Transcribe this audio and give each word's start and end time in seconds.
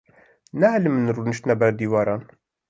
Neelîmin 0.59 1.07
rûniştina 1.15 1.55
ber 1.59 1.71
dîwaran. 1.79 2.21